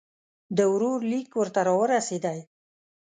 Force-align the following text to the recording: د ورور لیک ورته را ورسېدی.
د 0.57 0.59
ورور 0.73 0.99
لیک 1.11 1.27
ورته 1.39 1.61
را 1.67 1.73
ورسېدی. 1.77 2.39